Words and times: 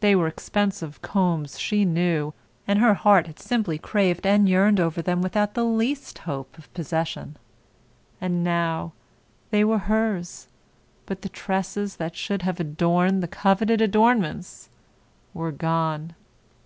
They 0.00 0.14
were 0.14 0.26
expensive 0.26 1.00
combs, 1.00 1.58
she 1.58 1.86
knew, 1.86 2.34
and 2.68 2.78
her 2.80 2.92
heart 2.92 3.26
had 3.26 3.38
simply 3.40 3.78
craved 3.78 4.26
and 4.26 4.46
yearned 4.46 4.78
over 4.78 5.00
them 5.00 5.22
without 5.22 5.54
the 5.54 5.64
least 5.64 6.18
hope 6.28 6.58
of 6.58 6.70
possession. 6.74 7.38
And 8.20 8.44
now, 8.44 8.92
they 9.48 9.64
were 9.64 9.78
hers, 9.78 10.48
but 11.06 11.22
the 11.22 11.30
tresses 11.30 11.96
that 11.96 12.14
should 12.14 12.42
have 12.42 12.60
adorned 12.60 13.22
the 13.22 13.26
coveted 13.26 13.80
adornments 13.80 14.68
were 15.32 15.50
gone. 15.50 16.12